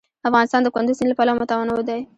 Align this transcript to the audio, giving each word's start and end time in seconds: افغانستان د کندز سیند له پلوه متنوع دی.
افغانستان 0.29 0.61
د 0.63 0.67
کندز 0.75 0.95
سیند 0.97 1.09
له 1.11 1.17
پلوه 1.19 1.35
متنوع 1.39 1.81
دی. 1.89 1.99